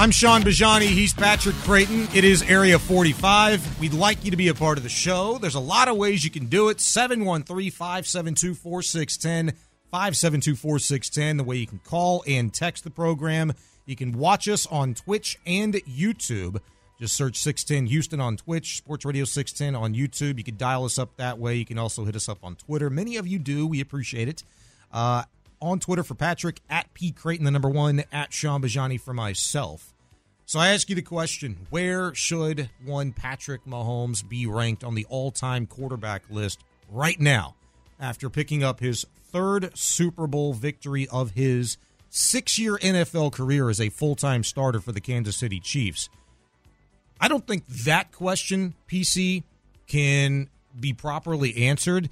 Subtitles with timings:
[0.00, 0.86] I'm Shaun Bijani.
[0.86, 2.08] He's Patrick Creighton.
[2.14, 3.80] It is Area 45.
[3.80, 5.36] We'd like you to be a part of the show.
[5.36, 6.80] There's a lot of ways you can do it.
[6.80, 9.54] 713 572 4610.
[9.90, 11.36] 572 4610.
[11.36, 13.52] The way you can call and text the program.
[13.84, 16.62] You can watch us on Twitch and YouTube.
[16.98, 20.38] Just search 610 Houston on Twitch, Sports Radio 610 on YouTube.
[20.38, 21.56] You can dial us up that way.
[21.56, 22.88] You can also hit us up on Twitter.
[22.88, 23.66] Many of you do.
[23.66, 24.44] We appreciate it.
[24.90, 25.24] Uh,
[25.60, 27.12] on Twitter for Patrick, at P.
[27.12, 29.92] Creighton, the number one, at Shaun Bijani for myself.
[30.46, 35.06] So I ask you the question where should one Patrick Mahomes be ranked on the
[35.08, 37.54] all time quarterback list right now
[38.00, 41.76] after picking up his third Super Bowl victory of his
[42.08, 46.08] six year NFL career as a full time starter for the Kansas City Chiefs?
[47.20, 49.44] I don't think that question, PC,
[49.86, 50.48] can
[50.78, 52.08] be properly answered.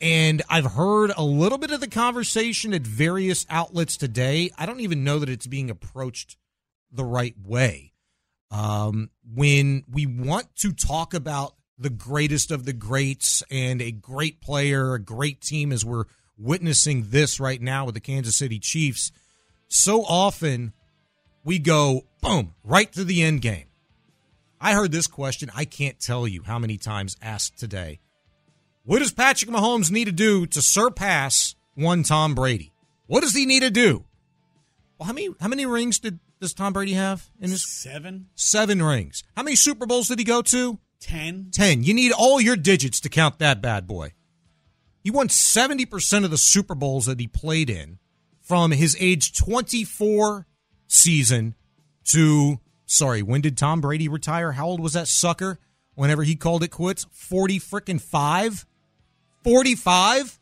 [0.00, 4.50] And I've heard a little bit of the conversation at various outlets today.
[4.56, 6.36] I don't even know that it's being approached
[6.90, 7.92] the right way.
[8.50, 14.40] Um, when we want to talk about the greatest of the greats and a great
[14.40, 16.04] player, a great team, as we're
[16.36, 19.12] witnessing this right now with the Kansas City Chiefs,
[19.68, 20.72] so often
[21.44, 23.66] we go, boom, right to the end game.
[24.60, 28.00] I heard this question, I can't tell you how many times asked today.
[28.84, 32.72] What does Patrick Mahomes need to do to surpass one Tom Brady?
[33.06, 34.04] What does he need to do?
[34.98, 38.28] Well, how many how many rings did does Tom Brady have in his seven?
[38.34, 39.22] Seven rings.
[39.36, 40.78] How many Super Bowls did he go to?
[41.00, 41.50] Ten.
[41.52, 41.82] Ten.
[41.82, 44.12] You need all your digits to count that bad boy.
[45.02, 47.98] He won seventy percent of the Super Bowls that he played in
[48.40, 50.46] from his age twenty four
[50.86, 51.54] season
[52.04, 54.52] to sorry, when did Tom Brady retire?
[54.52, 55.58] How old was that sucker?
[55.94, 58.66] Whenever he called it quits, forty frickin' five.
[59.44, 60.38] 45.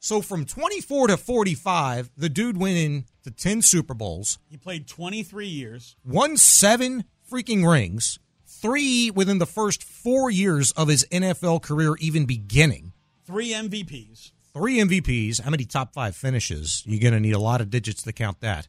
[0.00, 4.38] So from 24 to 45, the dude went in to 10 Super Bowls.
[4.48, 5.96] He played 23 years.
[6.04, 8.18] Won seven freaking rings.
[8.46, 12.92] Three within the first four years of his NFL career, even beginning.
[13.24, 14.32] Three MVPs.
[14.54, 15.42] Three MVPs.
[15.42, 16.82] How many top five finishes?
[16.86, 18.68] You're going to need a lot of digits to count that.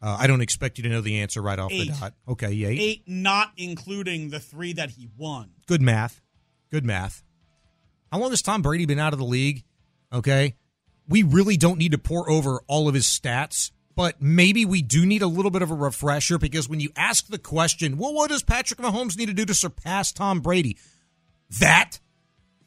[0.00, 1.90] Uh, I don't expect you to know the answer right off eight.
[1.90, 2.14] the dot.
[2.26, 2.80] Okay, eight.
[2.80, 5.50] Eight, not including the three that he won.
[5.66, 6.20] Good math.
[6.70, 7.22] Good math.
[8.12, 9.64] How long has Tom Brady been out of the league?
[10.12, 10.54] Okay.
[11.08, 15.06] We really don't need to pour over all of his stats, but maybe we do
[15.06, 18.28] need a little bit of a refresher because when you ask the question, well, what
[18.28, 20.76] does Patrick Mahomes need to do to surpass Tom Brady?
[21.58, 22.00] That.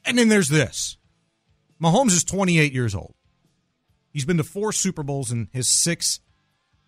[0.03, 0.97] And then there's this
[1.81, 3.13] Mahomes is 28 years old.
[4.11, 6.21] He's been to four Super Bowls in his six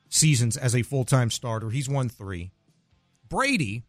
[0.10, 1.70] seasons as a full time starter.
[1.70, 2.52] He's won three.
[3.30, 3.84] Brady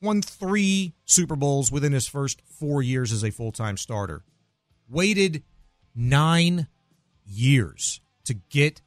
[0.00, 4.22] won three Super Bowls within his first four years as a full time starter.
[4.88, 5.42] Waited
[5.94, 6.66] nine
[7.26, 8.82] years to get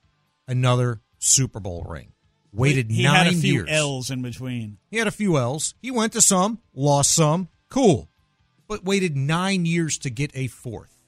[0.47, 2.13] another Super Bowl ring.
[2.51, 3.69] Waited he nine had a few years.
[3.71, 4.77] L's in between.
[4.91, 5.73] He had a few L's.
[5.81, 7.49] He went to some, lost some.
[7.69, 8.09] Cool.
[8.67, 11.01] But waited nine years to get a fourth.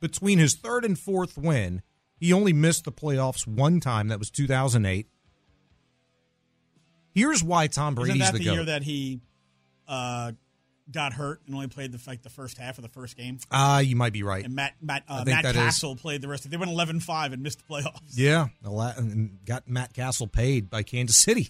[0.00, 1.82] Between his third and fourth win,
[2.16, 4.08] he only missed the playoffs one time.
[4.08, 5.08] That was 2008.
[7.16, 9.20] Here's why Tom Brady's Isn't that the, the, year that he
[9.88, 10.32] uh,
[10.92, 13.38] got hurt and only played the like the first half of the first game?
[13.50, 14.44] Ah, you might be right.
[14.44, 16.44] And Matt Matt uh, Matt that is- Cassel played the rest.
[16.44, 16.58] of it.
[16.58, 18.00] They went 11-5 and missed the playoffs.
[18.14, 21.48] Yeah, and got Matt Cassel paid by Kansas City.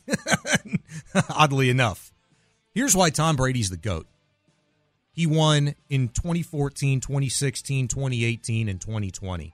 [1.31, 2.13] Oddly enough,
[2.73, 4.07] here's why Tom Brady's the GOAT.
[5.11, 9.53] He won in 2014, 2016, 2018, and 2020.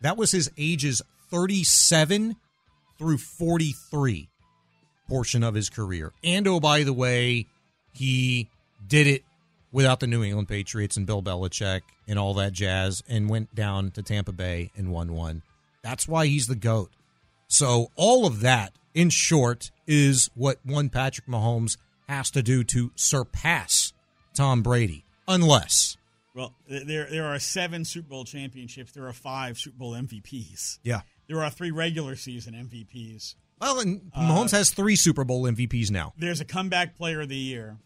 [0.00, 2.36] That was his ages 37
[2.98, 4.29] through 43
[5.10, 6.12] portion of his career.
[6.24, 7.46] And oh, by the way,
[7.92, 8.48] he
[8.86, 9.24] did it
[9.72, 13.90] without the New England Patriots and Bill Belichick and all that jazz and went down
[13.92, 15.42] to Tampa Bay and won one.
[15.82, 16.90] That's why he's the GOAT.
[17.48, 21.76] So, all of that, in short, is what one Patrick Mahomes
[22.08, 23.92] has to do to surpass
[24.34, 25.04] Tom Brady.
[25.26, 25.96] Unless,
[26.34, 28.92] Well, there there are seven Super Bowl championships.
[28.92, 30.78] There are five Super Bowl MVPs.
[30.84, 31.00] yeah.
[31.28, 33.36] There are three regular season MVPs.
[33.60, 36.14] Well, and Mahomes has three Super Bowl MVPs now.
[36.16, 37.76] There's a comeback player of the year.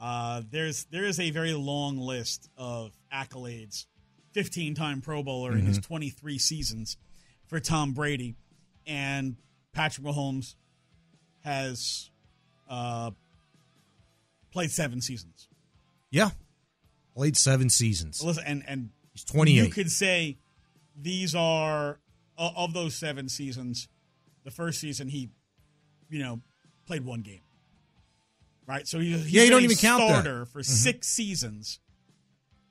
[0.00, 3.86] Uh, there's there is a very long list of accolades.
[4.32, 6.96] 15 time Pro Bowler in his 23 seasons
[7.46, 8.36] for Tom Brady,
[8.86, 9.36] and
[9.72, 10.54] Patrick Mahomes
[11.40, 12.10] has
[12.68, 13.10] uh,
[14.52, 15.48] played seven seasons.
[16.10, 16.30] Yeah.
[17.16, 18.22] Played seven seasons.
[18.22, 19.64] Listen, and and He's 28.
[19.64, 20.38] You could say
[20.94, 21.98] these are
[22.36, 23.88] o- of those seven seasons.
[24.48, 25.28] The first season he,
[26.08, 26.40] you know,
[26.86, 27.42] played one game.
[28.66, 30.06] Right, so he, he's Yeah, you don't even count that.
[30.06, 30.22] Mm-hmm.
[30.22, 31.80] starter for six seasons.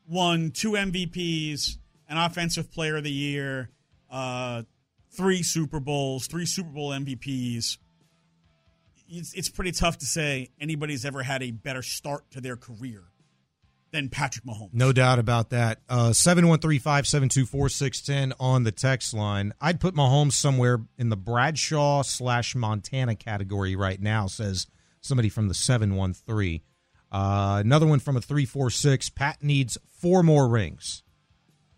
[0.10, 1.78] Won two MVPs,
[2.10, 3.70] an Offensive Player of the Year,
[4.10, 4.64] uh,
[5.12, 7.78] three Super Bowls, three Super Bowl MVPs.
[9.08, 13.04] it's, it's pretty tough to say anybody's ever had a better start to their career
[13.92, 14.74] than Patrick Mahomes.
[14.74, 15.80] No doubt about that.
[15.89, 19.54] Uh, 713-572-4610 on the text line.
[19.62, 24.68] I'd put Mahomes somewhere in the Bradshaw slash Montana category right now, says
[25.01, 26.62] somebody from the 713.
[27.12, 29.10] Uh, another one from a 346.
[29.12, 31.04] Pat needs four more rings.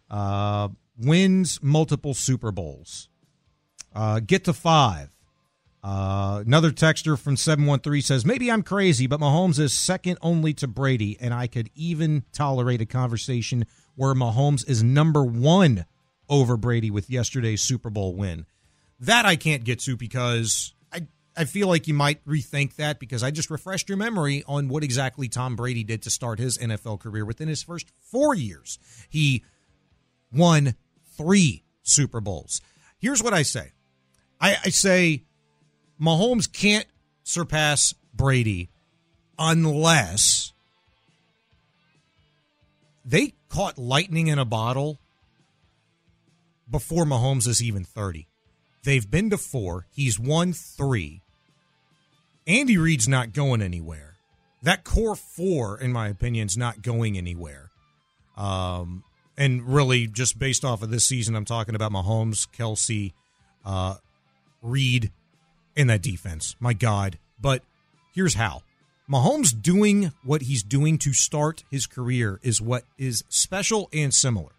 [0.09, 3.09] Uh, wins multiple Super Bowls.
[3.93, 5.09] Uh, get to five.
[5.81, 10.67] Uh, another texter from 713 says, Maybe I'm crazy, but Mahomes is second only to
[10.67, 13.65] Brady, and I could even tolerate a conversation
[13.95, 15.85] where Mahomes is number one
[16.27, 18.45] over Brady with yesterday's Super Bowl win.
[18.99, 23.23] That I can't get to because I, I feel like you might rethink that because
[23.23, 26.99] I just refreshed your memory on what exactly Tom Brady did to start his NFL
[26.99, 28.79] career within his first four years.
[29.09, 29.45] He
[30.33, 30.75] won
[31.15, 32.61] three Super Bowls.
[32.97, 33.71] Here's what I say
[34.41, 35.23] I, I say
[36.01, 36.85] Mahomes can't
[37.23, 38.69] surpass Brady
[39.37, 40.53] unless
[43.05, 44.99] they caught lightning in a bottle
[46.69, 48.27] before Mahomes is even 30.
[48.83, 49.87] They've been to four.
[49.91, 51.21] He's won three.
[52.47, 54.15] Andy Reid's not going anywhere.
[54.61, 57.71] That core four, in my opinion, is not going anywhere.
[58.37, 59.03] Um,
[59.37, 63.13] and really, just based off of this season, I'm talking about Mahomes, Kelce,
[63.65, 63.95] uh,
[64.61, 65.11] Reid,
[65.75, 66.55] in that defense.
[66.59, 67.17] My God.
[67.39, 67.63] But
[68.13, 68.63] here's how
[69.09, 74.51] Mahomes doing what he's doing to start his career is what is special and similar.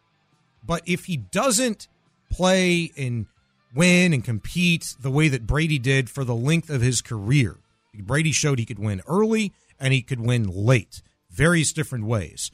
[0.65, 1.89] But if he doesn't
[2.31, 3.27] play and
[3.75, 7.59] win and compete the way that Brady did for the length of his career,
[7.95, 12.51] Brady showed he could win early and he could win late, various different ways.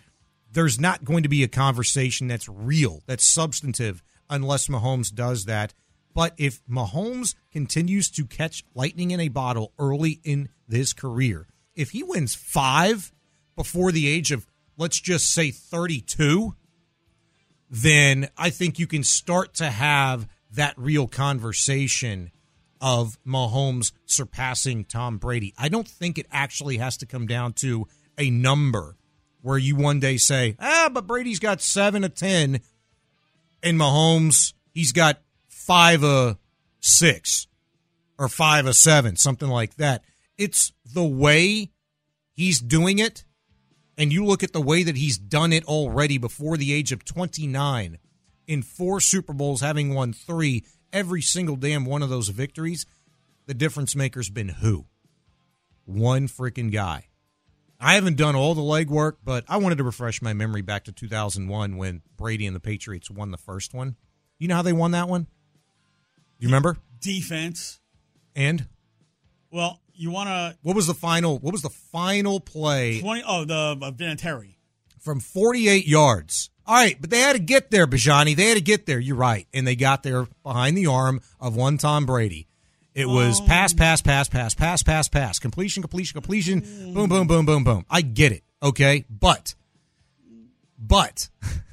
[0.52, 5.74] There's not going to be a conversation that's real, that's substantive, unless Mahomes does that
[6.16, 11.90] but if Mahomes continues to catch lightning in a bottle early in his career, if
[11.90, 13.12] he wins five
[13.54, 14.46] before the age of,
[14.78, 16.54] let's just say, 32,
[17.68, 22.30] then I think you can start to have that real conversation
[22.80, 25.52] of Mahomes surpassing Tom Brady.
[25.58, 28.96] I don't think it actually has to come down to a number
[29.42, 32.60] where you one day say, ah, but Brady's got seven to 10
[33.62, 35.20] and Mahomes, he's got
[35.66, 36.38] five a
[36.80, 37.48] six
[38.18, 40.02] or five a seven, something like that.
[40.38, 41.72] It's the way
[42.32, 43.24] he's doing it.
[43.98, 47.04] And you look at the way that he's done it already before the age of
[47.04, 47.98] 29
[48.46, 52.86] in four Super Bowls, having won three, every single damn one of those victories.
[53.46, 54.86] The difference maker's been who?
[55.84, 57.06] One freaking guy.
[57.80, 60.92] I haven't done all the legwork, but I wanted to refresh my memory back to
[60.92, 63.96] 2001 when Brady and the Patriots won the first one.
[64.38, 65.26] You know how they won that one?
[66.38, 66.76] You remember?
[67.00, 67.80] Defense.
[68.34, 68.66] And
[69.50, 70.56] well, you want to.
[70.62, 71.38] What was the final?
[71.38, 73.00] What was the final play?
[73.00, 73.22] Twenty.
[73.26, 74.56] Oh, the uh, Vinatieri
[75.00, 76.50] from forty-eight yards.
[76.66, 78.34] All right, but they had to get there, Bijani.
[78.34, 78.98] They had to get there.
[78.98, 82.48] You're right, and they got there behind the arm of one Tom Brady.
[82.92, 86.60] It was um, pass, pass, pass, pass, pass, pass, pass, completion, completion, completion,
[86.94, 87.84] boom, boom, boom, boom, boom.
[87.90, 89.54] I get it, okay, but,
[90.78, 91.28] but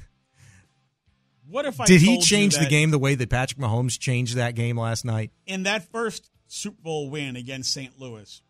[1.54, 4.56] What if I did he change the game the way that Patrick Mahomes changed that
[4.56, 5.30] game last night?
[5.46, 7.96] In that first Super Bowl win against St.
[7.96, 8.42] Louis,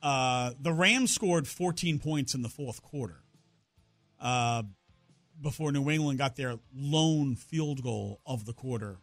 [0.00, 3.24] uh, the Rams scored 14 points in the fourth quarter
[4.20, 4.62] uh,
[5.40, 8.98] before New England got their lone field goal of the quarter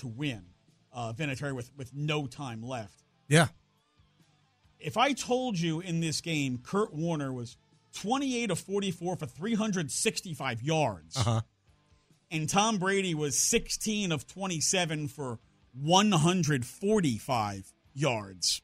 [0.00, 0.42] to win.
[0.92, 3.04] Uh, Vinatieri with with no time left.
[3.26, 3.46] Yeah.
[4.78, 7.56] If I told you in this game, Kurt Warner was
[7.94, 11.16] 28 of 44 for 365 yards.
[11.16, 11.40] Uh-huh
[12.30, 15.38] and Tom Brady was 16 of 27 for
[15.80, 18.62] 145 yards.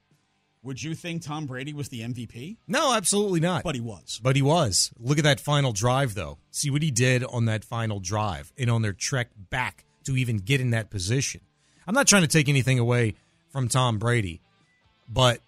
[0.62, 2.56] Would you think Tom Brady was the MVP?
[2.66, 3.64] No, absolutely not.
[3.64, 4.18] But he was.
[4.22, 4.90] But he was.
[4.98, 6.38] Look at that final drive, though.
[6.50, 10.38] See what he did on that final drive and on their trek back to even
[10.38, 11.42] get in that position.
[11.86, 13.14] I'm not trying to take anything away
[13.50, 14.40] from Tom Brady,
[15.06, 15.40] but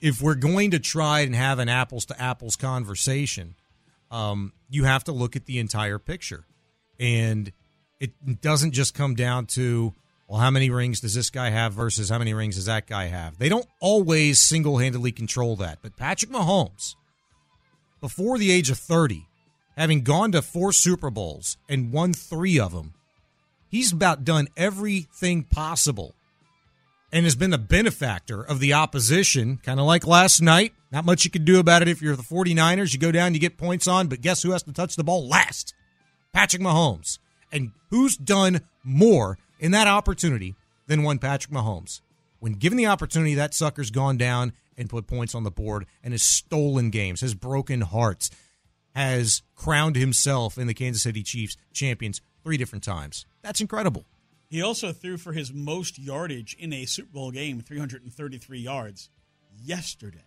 [0.00, 3.54] if we're going to try and have an apples to apples conversation,
[4.10, 6.46] um, you have to look at the entire picture.
[6.98, 7.52] And
[8.02, 9.94] it doesn't just come down to
[10.28, 13.06] well how many rings does this guy have versus how many rings does that guy
[13.06, 13.38] have?
[13.38, 16.96] They don't always single-handedly control that but patrick mahomes
[18.00, 19.26] before the age of 30
[19.76, 22.94] having gone to four super bowls and won three of them
[23.68, 26.14] he's about done everything possible
[27.12, 30.72] and has been the benefactor of the opposition kind of like last night.
[30.90, 33.40] Not much you can do about it if you're the 49ers you go down you
[33.40, 35.74] get points on but guess who has to touch the ball last?
[36.32, 37.18] Patrick mahomes
[37.52, 40.56] and who's done more in that opportunity
[40.86, 42.00] than one Patrick Mahomes?
[42.40, 46.12] When given the opportunity, that sucker's gone down and put points on the board and
[46.12, 48.30] has stolen games, has broken hearts,
[48.94, 53.26] has crowned himself in the Kansas City Chiefs champions three different times.
[53.42, 54.06] That's incredible.
[54.48, 59.08] He also threw for his most yardage in a Super Bowl game, 333 yards,
[59.62, 60.26] yesterday.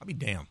[0.00, 0.48] I'll be damned.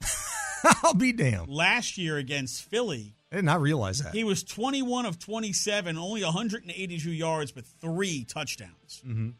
[0.82, 1.48] I'll be damned.
[1.48, 4.14] Last year against Philly, I did not realize that.
[4.14, 9.02] he was 21 of 27, only 182 yards, but three touchdowns.
[9.06, 9.30] Mm-hmm.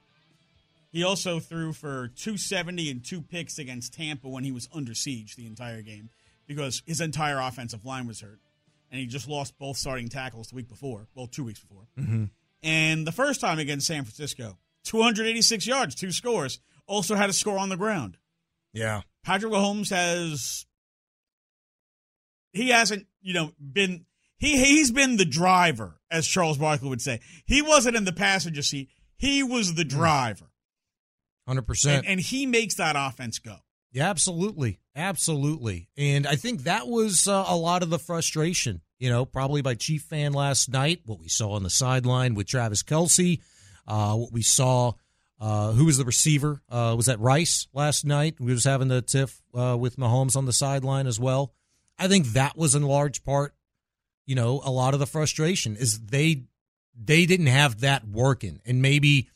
[0.91, 5.37] He also threw for 270 and two picks against Tampa when he was under siege
[5.37, 6.11] the entire game
[6.47, 8.41] because his entire offensive line was hurt.
[8.91, 11.85] And he just lost both starting tackles the week before, well, two weeks before.
[11.99, 12.25] Mm-hmm.
[12.63, 17.59] And the first time against San Francisco, 286 yards, two scores, also had a score
[17.59, 18.19] on the ground.
[18.73, 19.03] Yeah.
[19.25, 20.67] Patrick Mahomes has
[22.53, 24.07] he hasn't, you know, been
[24.39, 27.21] he he's been the driver, as Charles Barkley would say.
[27.47, 28.91] He wasn't in the passenger seat.
[29.17, 30.47] He was the driver.
[31.49, 31.87] 100%.
[31.87, 33.57] And, and he makes that offense go.
[33.93, 34.81] Yeah, absolutely.
[34.97, 35.89] Absolutely.
[35.97, 39.75] And I think that was uh, a lot of the frustration, you know, probably by
[39.75, 43.41] Chief fan last night, what we saw on the sideline with Travis Kelce,
[43.87, 44.93] uh, what we saw.
[45.41, 46.63] Uh, who was the receiver?
[46.69, 48.37] Uh, was that Rice last night?
[48.39, 51.53] We was having the tiff uh, with Mahomes on the sideline as well.
[51.99, 53.55] I think that was in large part,
[54.27, 56.45] you know, a lot of the frustration is they
[56.95, 59.29] they didn't have that working, and maybe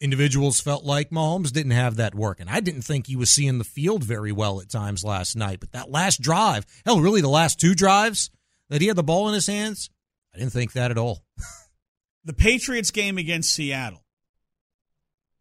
[0.00, 2.48] individuals felt like Mahomes didn't have that working.
[2.48, 5.72] I didn't think he was seeing the field very well at times last night, but
[5.72, 8.30] that last drive, hell, really the last two drives
[8.68, 9.90] that he had the ball in his hands,
[10.34, 11.24] I didn't think that at all.
[12.24, 14.02] the Patriots game against Seattle,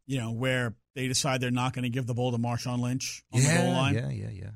[0.05, 3.23] you know, where they decide they're not going to give the ball to Marshawn Lynch
[3.33, 3.93] on yeah, the goal line.
[3.95, 4.49] Yeah, yeah, yeah.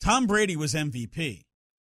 [0.00, 1.44] Tom Brady was MVP.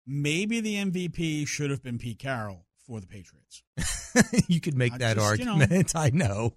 [0.06, 3.64] Maybe the MVP should have been Pete Carroll for the Patriots.
[4.48, 5.52] you could make I that just, you know.
[5.54, 5.92] argument.
[5.96, 6.54] I know.